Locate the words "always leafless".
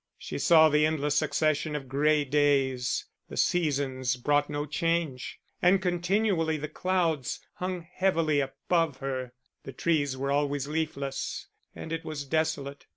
10.31-11.49